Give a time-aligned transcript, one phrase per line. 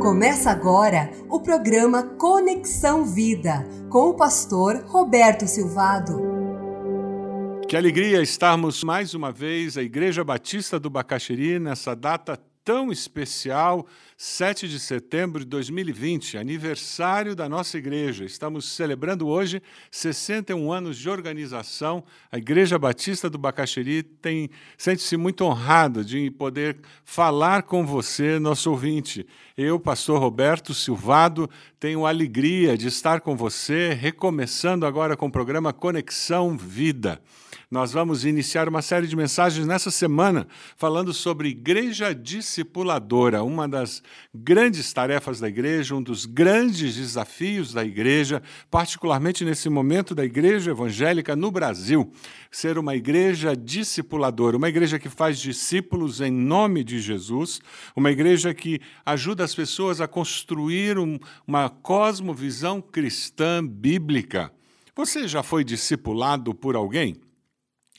[0.00, 6.18] Começa agora o programa Conexão Vida com o pastor Roberto Silvado.
[7.68, 12.40] Que alegria estarmos mais uma vez a Igreja Batista do Bacaxiri nessa data
[12.70, 13.84] tão especial,
[14.16, 18.24] 7 de setembro de 2020, aniversário da nossa igreja.
[18.24, 19.60] Estamos celebrando hoje
[19.90, 22.04] 61 anos de organização.
[22.30, 24.48] A Igreja Batista do Bacaxiri tem
[24.78, 29.26] sente-se muito honrado de poder falar com você, nosso ouvinte.
[29.58, 35.72] Eu, pastor Roberto Silvado, tenho alegria de estar com você, recomeçando agora com o programa
[35.72, 37.20] Conexão Vida.
[37.72, 44.02] Nós vamos iniciar uma série de mensagens nessa semana falando sobre igreja discipuladora, uma das
[44.34, 50.72] grandes tarefas da igreja, um dos grandes desafios da igreja, particularmente nesse momento da igreja
[50.72, 52.10] evangélica no Brasil,
[52.50, 57.60] ser uma igreja discipuladora, uma igreja que faz discípulos em nome de Jesus,
[57.94, 64.52] uma igreja que ajuda as pessoas a construir um, uma cosmovisão cristã bíblica.
[64.96, 67.29] Você já foi discipulado por alguém?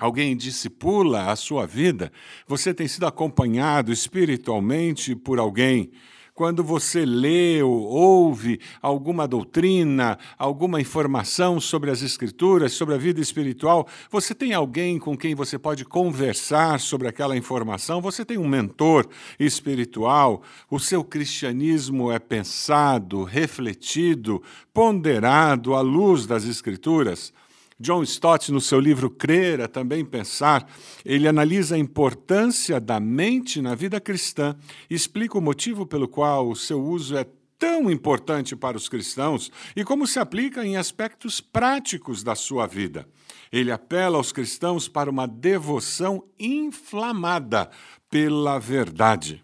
[0.00, 2.10] Alguém discipula a sua vida,
[2.48, 5.92] você tem sido acompanhado espiritualmente por alguém.
[6.32, 13.20] Quando você lê ou ouve alguma doutrina, alguma informação sobre as Escrituras, sobre a vida
[13.20, 18.48] espiritual, você tem alguém com quem você pode conversar sobre aquela informação, você tem um
[18.48, 19.06] mentor
[19.38, 20.40] espiritual,
[20.70, 27.34] o seu cristianismo é pensado, refletido, ponderado à luz das Escrituras.
[27.80, 30.70] John Stott, no seu livro Crer é também pensar,
[31.02, 34.54] ele analisa a importância da mente na vida cristã
[34.90, 37.24] e explica o motivo pelo qual o seu uso é
[37.58, 43.08] tão importante para os cristãos e como se aplica em aspectos práticos da sua vida.
[43.50, 47.70] Ele apela aos cristãos para uma devoção inflamada
[48.10, 49.42] pela verdade.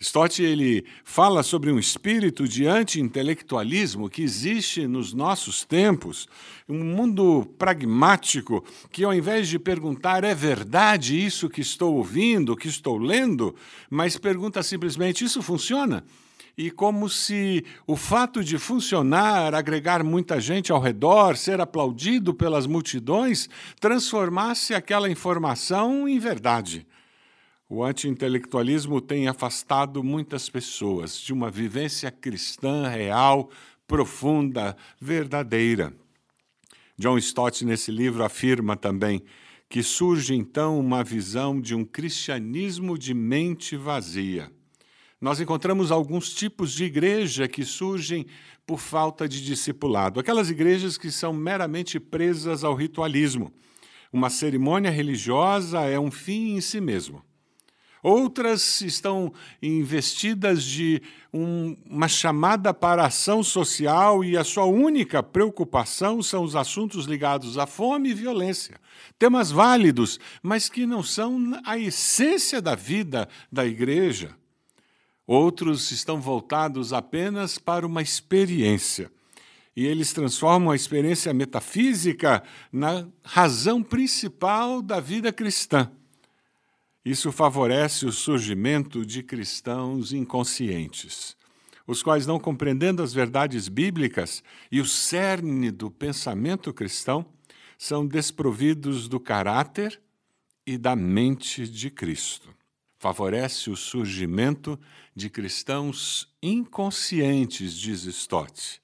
[0.00, 6.28] Stott ele fala sobre um espírito de anti-intelectualismo que existe nos nossos tempos,
[6.68, 12.68] um mundo pragmático que, ao invés de perguntar é verdade isso que estou ouvindo, que
[12.68, 13.56] estou lendo,
[13.90, 16.04] mas pergunta simplesmente isso funciona?
[16.56, 22.68] E como se o fato de funcionar, agregar muita gente ao redor, ser aplaudido pelas
[22.68, 23.48] multidões,
[23.80, 26.86] transformasse aquela informação em verdade.
[27.70, 33.50] O anti-intelectualismo tem afastado muitas pessoas de uma vivência cristã real,
[33.86, 35.92] profunda, verdadeira.
[36.98, 39.22] John Stott, nesse livro, afirma também
[39.68, 44.50] que surge então uma visão de um cristianismo de mente vazia.
[45.20, 48.24] Nós encontramos alguns tipos de igreja que surgem
[48.66, 53.52] por falta de discipulado, aquelas igrejas que são meramente presas ao ritualismo.
[54.10, 57.27] Uma cerimônia religiosa é um fim em si mesmo.
[58.02, 66.22] Outras estão investidas de um, uma chamada para ação social e a sua única preocupação
[66.22, 68.80] são os assuntos ligados à fome e violência.
[69.18, 74.34] Temas válidos, mas que não são a essência da vida da igreja.
[75.26, 79.10] Outros estão voltados apenas para uma experiência.
[79.76, 82.42] E eles transformam a experiência metafísica
[82.72, 85.90] na razão principal da vida cristã.
[87.08, 91.34] Isso favorece o surgimento de cristãos inconscientes,
[91.86, 97.24] os quais, não compreendendo as verdades bíblicas e o cerne do pensamento cristão,
[97.78, 99.98] são desprovidos do caráter
[100.66, 102.54] e da mente de Cristo.
[102.98, 104.78] Favorece o surgimento
[105.16, 108.82] de cristãos inconscientes, diz Stott,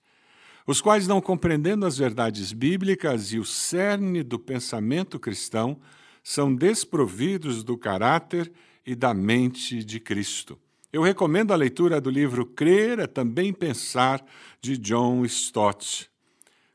[0.67, 5.79] os quais, não compreendendo as verdades bíblicas e o cerne do pensamento cristão,
[6.25, 8.51] são desprovidos do caráter
[8.85, 10.59] e da mente de Cristo.
[10.91, 14.25] Eu recomendo a leitura do livro Crer é também pensar,
[14.61, 16.11] de John Stott.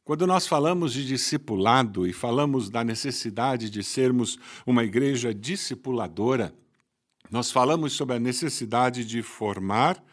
[0.04, 6.54] Quando nós falamos de discipulado e falamos da necessidade de sermos uma igreja discipuladora,
[7.32, 10.04] nós falamos sobre a necessidade de formar,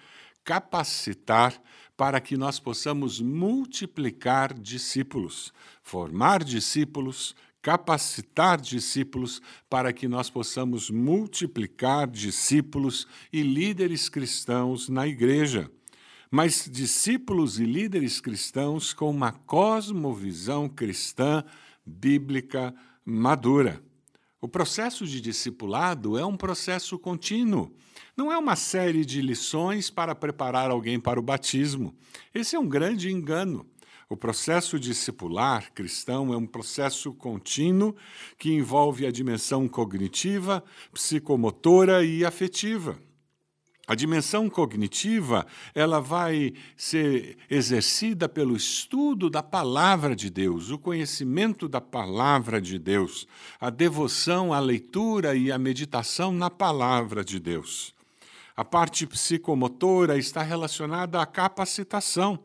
[0.44, 1.60] capacitar
[1.96, 7.34] para que nós possamos multiplicar discípulos, formar discípulos,
[7.66, 15.68] capacitar discípulos para que nós possamos multiplicar discípulos e líderes cristãos na igreja.
[16.30, 21.42] Mas discípulos e líderes cristãos com uma cosmovisão cristã
[21.84, 22.72] bíblica
[23.04, 23.82] madura.
[24.40, 27.74] O processo de discipulado é um processo contínuo.
[28.16, 31.92] Não é uma série de lições para preparar alguém para o batismo.
[32.32, 33.66] Esse é um grande engano.
[34.08, 37.94] O processo discipular cristão é um processo contínuo
[38.38, 40.62] que envolve a dimensão cognitiva,
[40.92, 42.96] psicomotora e afetiva.
[43.84, 45.44] A dimensão cognitiva,
[45.74, 52.78] ela vai ser exercida pelo estudo da palavra de Deus, o conhecimento da palavra de
[52.78, 53.26] Deus,
[53.60, 57.92] a devoção à leitura e à meditação na palavra de Deus.
[58.56, 62.38] A parte psicomotora está relacionada à capacitação.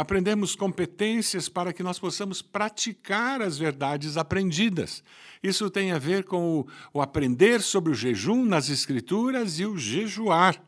[0.00, 5.04] Aprendemos competências para que nós possamos praticar as verdades aprendidas.
[5.42, 9.76] Isso tem a ver com o, o aprender sobre o jejum nas Escrituras e o
[9.76, 10.58] jejuar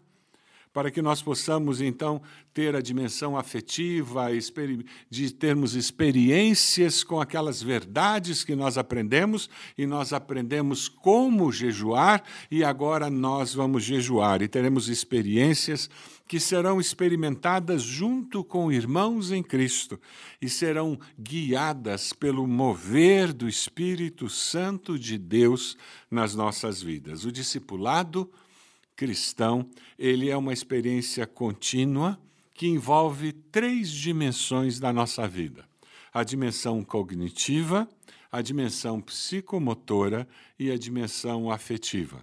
[0.73, 2.23] para que nós possamos então
[2.55, 4.29] ter a dimensão afetiva,
[5.11, 12.65] de termos experiências com aquelas verdades que nós aprendemos e nós aprendemos como jejuar e
[12.65, 15.91] agora nós vamos jejuar e teremos experiências
[16.27, 20.01] que serão experimentadas junto com irmãos em Cristo
[20.41, 25.77] e serão guiadas pelo mover do Espírito Santo de Deus
[26.11, 27.27] nas nossas vidas.
[27.27, 28.31] O discipulado
[29.03, 29.69] cristão,
[29.99, 32.17] ele é uma experiência contínua
[32.55, 35.65] que envolve três dimensões da nossa vida:
[36.15, 37.89] a dimensão cognitiva,
[38.31, 42.23] a dimensão psicomotora e a dimensão afetiva.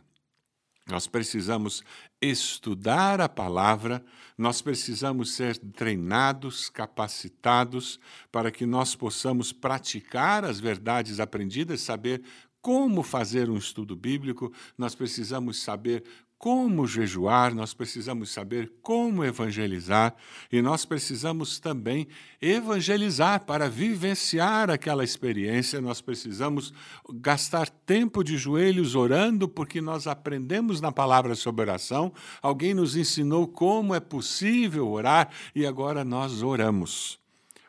[0.88, 1.84] Nós precisamos
[2.22, 4.02] estudar a palavra,
[4.38, 8.00] nós precisamos ser treinados, capacitados
[8.32, 12.24] para que nós possamos praticar as verdades aprendidas, saber
[12.62, 16.04] como fazer um estudo bíblico, nós precisamos saber
[16.40, 20.16] como jejuar, nós precisamos saber como evangelizar
[20.50, 22.08] e nós precisamos também
[22.42, 25.82] evangelizar para vivenciar aquela experiência.
[25.82, 26.74] Nós precisamos
[27.16, 32.14] gastar tempo de joelhos orando, porque nós aprendemos na palavra sobre oração.
[32.42, 37.20] Alguém nos ensinou como é possível orar e agora nós oramos.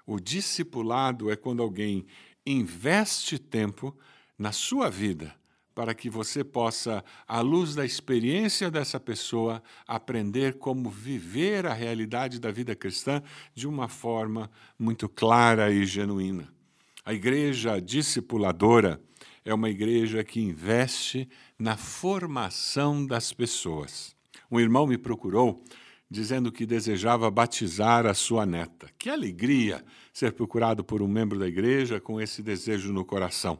[0.06, 2.06] O discipulado é quando alguém
[2.46, 3.92] investe tempo
[4.38, 5.39] na sua vida
[5.80, 12.38] para que você possa, à luz da experiência dessa pessoa, aprender como viver a realidade
[12.38, 13.22] da vida cristã
[13.54, 16.52] de uma forma muito clara e genuína.
[17.02, 19.00] A igreja discipuladora
[19.42, 21.26] é uma igreja que investe
[21.58, 24.14] na formação das pessoas.
[24.50, 25.64] Um irmão me procurou
[26.10, 28.90] dizendo que desejava batizar a sua neta.
[28.98, 33.58] Que alegria ser procurado por um membro da igreja com esse desejo no coração.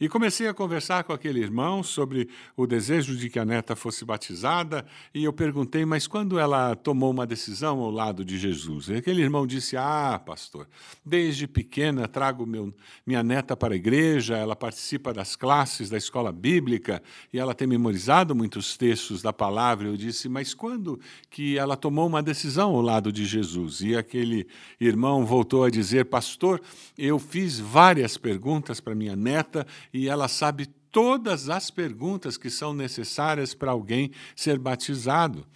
[0.00, 4.04] E comecei a conversar com aquele irmão sobre o desejo de que a neta fosse
[4.04, 8.88] batizada, e eu perguntei, mas quando ela tomou uma decisão ao lado de Jesus?
[8.88, 10.68] E aquele irmão disse: Ah, pastor,
[11.04, 12.72] desde pequena trago meu,
[13.04, 17.02] minha neta para a igreja, ela participa das classes da escola bíblica
[17.32, 19.88] e ela tem memorizado muitos textos da palavra.
[19.88, 23.80] Eu disse: Mas quando que ela tomou uma decisão ao lado de Jesus?
[23.80, 24.46] E aquele
[24.80, 26.62] irmão voltou a dizer: Pastor,
[26.96, 32.72] eu fiz várias perguntas para minha neta e ela sabe todas as perguntas que são
[32.72, 35.46] necessárias para alguém ser batizado.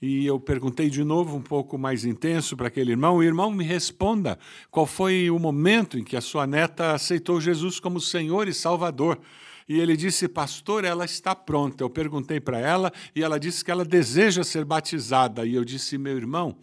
[0.00, 3.64] E eu perguntei de novo, um pouco mais intenso, para aquele irmão: o irmão me
[3.64, 4.38] responda
[4.70, 9.20] qual foi o momento em que a sua neta aceitou Jesus como Senhor e Salvador.
[9.68, 11.84] E ele disse, pastor, ela está pronta.
[11.84, 15.46] Eu perguntei para ela e ela disse que ela deseja ser batizada.
[15.46, 16.56] E eu disse, meu irmão,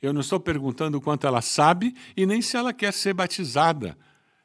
[0.00, 3.96] eu não estou perguntando quanto ela sabe e nem se ela quer ser batizada.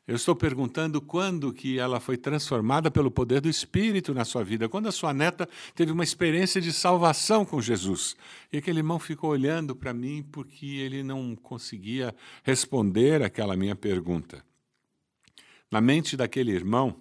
[0.08, 4.68] Eu estou perguntando quando que ela foi transformada pelo poder do Espírito na sua vida,
[4.68, 8.16] quando a sua neta teve uma experiência de salvação com Jesus.
[8.52, 14.44] E aquele irmão ficou olhando para mim porque ele não conseguia responder aquela minha pergunta.
[15.70, 16.96] Na mente daquele irmão,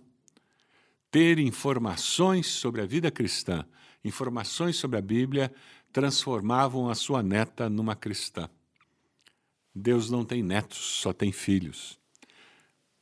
[1.10, 3.64] ter informações sobre a vida cristã,
[4.04, 5.52] informações sobre a Bíblia,
[5.92, 8.48] transformavam a sua neta numa cristã.
[9.74, 11.99] Deus não tem netos, só tem filhos.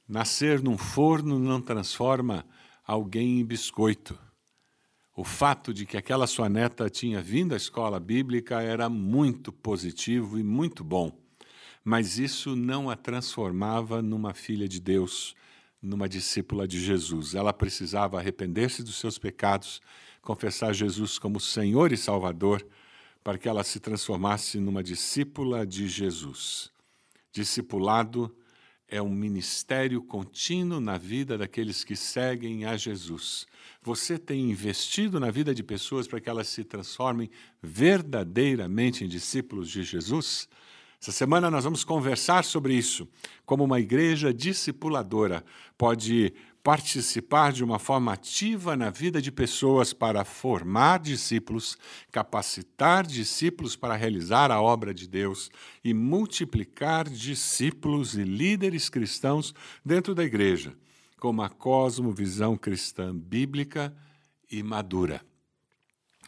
[0.08, 2.42] Nascer num forno não transforma
[2.82, 4.18] alguém em biscoito.
[5.14, 10.38] O fato de que aquela sua neta tinha vindo à escola bíblica era muito positivo
[10.38, 11.12] e muito bom,
[11.84, 15.36] mas isso não a transformava numa filha de Deus,
[15.82, 17.34] numa discípula de Jesus.
[17.34, 19.78] Ela precisava arrepender-se dos seus pecados,
[20.22, 22.66] confessar Jesus como Senhor e Salvador,
[23.22, 26.72] para que ela se transformasse numa discípula de Jesus.
[27.30, 28.34] Discipulado
[28.88, 33.46] é um ministério contínuo na vida daqueles que seguem a Jesus.
[33.82, 37.30] Você tem investido na vida de pessoas para que elas se transformem
[37.62, 40.48] verdadeiramente em discípulos de Jesus?
[41.00, 43.06] Essa semana nós vamos conversar sobre isso,
[43.46, 45.44] como uma igreja discipuladora
[45.76, 46.32] pode
[46.68, 51.78] participar de uma forma ativa na vida de pessoas para formar discípulos,
[52.12, 55.50] capacitar discípulos para realizar a obra de Deus
[55.82, 60.74] e multiplicar discípulos e líderes cristãos dentro da igreja,
[61.18, 63.96] com uma cosmovisão cristã bíblica
[64.50, 65.22] e madura.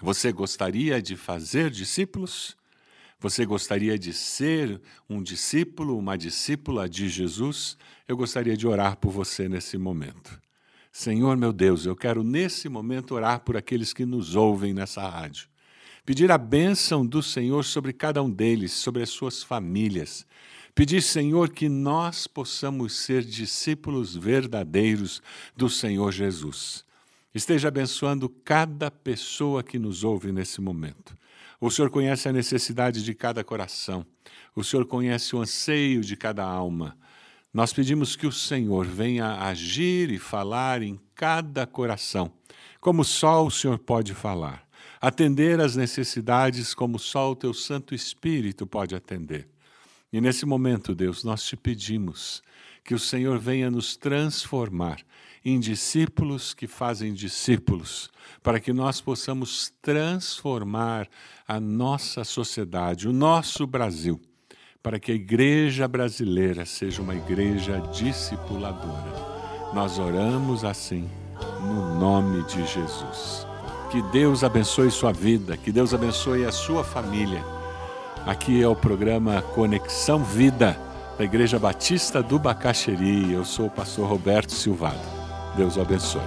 [0.00, 2.56] Você gostaria de fazer discípulos?
[3.20, 7.76] Você gostaria de ser um discípulo, uma discípula de Jesus?
[8.08, 10.40] Eu gostaria de orar por você nesse momento.
[10.90, 15.48] Senhor meu Deus, eu quero nesse momento orar por aqueles que nos ouvem nessa rádio.
[16.04, 20.26] Pedir a bênção do Senhor sobre cada um deles, sobre as suas famílias.
[20.74, 25.22] Pedir, Senhor, que nós possamos ser discípulos verdadeiros
[25.54, 26.84] do Senhor Jesus.
[27.34, 31.19] Esteja abençoando cada pessoa que nos ouve nesse momento.
[31.60, 34.06] O Senhor conhece a necessidade de cada coração.
[34.56, 36.96] O Senhor conhece o anseio de cada alma.
[37.52, 42.32] Nós pedimos que o Senhor venha agir e falar em cada coração,
[42.80, 44.66] como só o Senhor pode falar.
[45.00, 49.46] Atender às necessidades como só o teu Santo Espírito pode atender.
[50.10, 52.42] E nesse momento, Deus, nós te pedimos
[52.82, 54.98] que o Senhor venha nos transformar
[55.44, 58.10] em discípulos que fazem discípulos,
[58.42, 61.08] para que nós possamos transformar
[61.46, 64.20] a nossa sociedade, o nosso Brasil,
[64.82, 69.30] para que a igreja brasileira seja uma igreja discipuladora.
[69.74, 71.08] Nós oramos assim,
[71.60, 73.46] no nome de Jesus.
[73.90, 77.44] Que Deus abençoe sua vida, que Deus abençoe a sua família.
[78.26, 80.78] Aqui é o programa Conexão Vida,
[81.18, 83.32] da Igreja Batista do Bacaxeri.
[83.32, 85.19] Eu sou o pastor Roberto Silvado.
[85.56, 86.22] Deus o abençoe.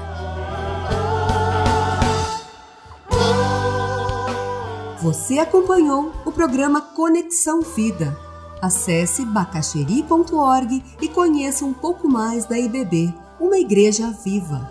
[5.03, 8.17] Você acompanhou o programa Conexão Vida.
[8.61, 14.65] Acesse bacacheri.org e conheça um pouco mais da IBB, uma igreja viva.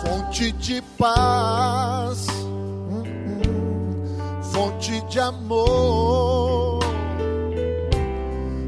[0.00, 2.28] Fonte de paz,
[4.52, 6.78] fonte de amor,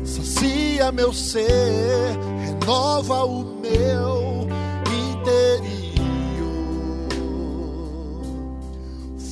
[0.05, 4.40] sacia meu ser, renova o meu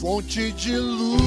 [0.01, 1.21] fonte de luz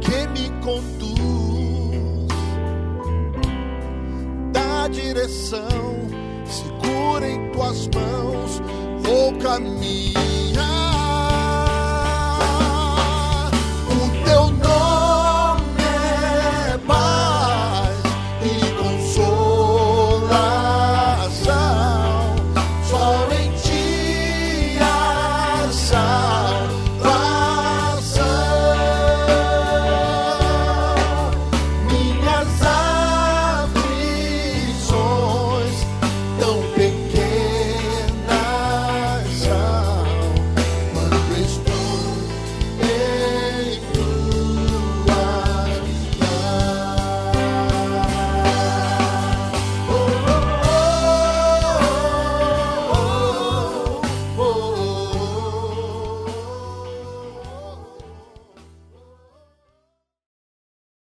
[0.00, 2.28] que me conduz,
[4.52, 5.68] dá direção,
[6.46, 8.62] segura em tuas mãos,
[9.02, 10.49] vou caminhar.